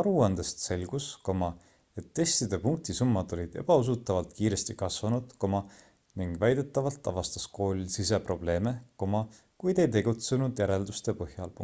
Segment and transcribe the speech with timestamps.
[0.00, 1.06] aruandest selgus
[2.02, 5.34] et testide punktisummad olid ebausutavalt kiiresti kasvanud
[6.22, 8.74] ning väidetavalt avastas kool siseprobleeme
[9.64, 11.56] kuid ei tegutsenud järelduste põhjal